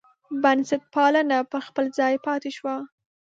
[0.43, 2.75] بنسټپالنه پر خپل ځای پاتې شوه.